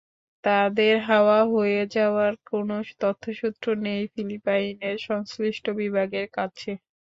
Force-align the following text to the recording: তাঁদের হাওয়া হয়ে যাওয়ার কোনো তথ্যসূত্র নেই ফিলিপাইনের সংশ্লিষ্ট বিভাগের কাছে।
তাঁদের 0.43 0.95
হাওয়া 1.09 1.39
হয়ে 1.53 1.81
যাওয়ার 1.95 2.31
কোনো 2.45 2.73
তথ্যসূত্র 3.01 3.65
নেই 3.85 4.01
ফিলিপাইনের 4.13 4.97
সংশ্লিষ্ট 5.07 5.65
বিভাগের 5.79 6.27
কাছে। 6.37 6.71